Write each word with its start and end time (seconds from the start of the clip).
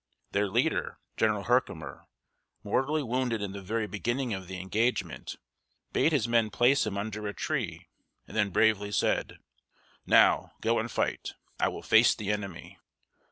Their 0.31 0.47
leader, 0.49 0.97
General 1.15 1.43
Her´ki 1.43 1.77
mer, 1.77 2.07
mortally 2.63 3.03
wounded 3.03 3.39
in 3.39 3.51
the 3.51 3.61
very 3.61 3.85
beginning 3.85 4.33
of 4.33 4.47
the 4.47 4.59
engagement, 4.59 5.35
bade 5.93 6.11
his 6.11 6.27
men 6.27 6.49
place 6.49 6.87
him 6.87 6.97
under 6.97 7.27
a 7.27 7.35
tree, 7.35 7.87
and 8.27 8.35
then 8.35 8.49
bravely 8.49 8.91
said: 8.91 9.37
"Now, 10.07 10.53
go 10.59 10.79
and 10.79 10.89
fight. 10.89 11.35
I 11.59 11.67
will 11.67 11.83
face 11.83 12.15
the 12.15 12.31
enemy." 12.31 12.79